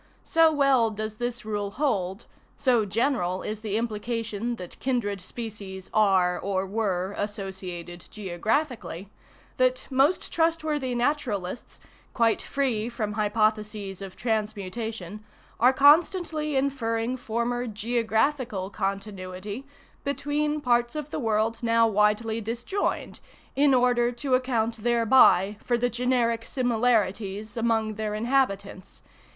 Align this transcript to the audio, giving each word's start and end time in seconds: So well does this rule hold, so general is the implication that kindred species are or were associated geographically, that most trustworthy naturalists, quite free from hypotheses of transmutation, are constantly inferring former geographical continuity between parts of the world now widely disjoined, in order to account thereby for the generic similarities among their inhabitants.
So 0.23 0.51
well 0.51 0.89
does 0.89 1.17
this 1.17 1.45
rule 1.45 1.69
hold, 1.69 2.25
so 2.57 2.85
general 2.85 3.43
is 3.43 3.59
the 3.59 3.77
implication 3.77 4.55
that 4.55 4.79
kindred 4.79 5.21
species 5.21 5.91
are 5.93 6.39
or 6.39 6.65
were 6.65 7.13
associated 7.19 8.07
geographically, 8.09 9.11
that 9.57 9.85
most 9.91 10.33
trustworthy 10.33 10.95
naturalists, 10.95 11.79
quite 12.15 12.41
free 12.41 12.89
from 12.89 13.13
hypotheses 13.13 14.01
of 14.01 14.15
transmutation, 14.15 15.23
are 15.59 15.71
constantly 15.71 16.55
inferring 16.55 17.15
former 17.15 17.67
geographical 17.67 18.71
continuity 18.71 19.67
between 20.03 20.61
parts 20.61 20.95
of 20.95 21.11
the 21.11 21.19
world 21.19 21.61
now 21.61 21.87
widely 21.87 22.41
disjoined, 22.41 23.19
in 23.55 23.71
order 23.75 24.11
to 24.11 24.33
account 24.33 24.77
thereby 24.77 25.57
for 25.63 25.77
the 25.77 25.91
generic 25.91 26.45
similarities 26.47 27.55
among 27.55 27.93
their 27.93 28.15
inhabitants. 28.15 29.03